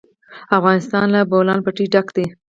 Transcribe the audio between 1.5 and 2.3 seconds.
پټي ډک دی.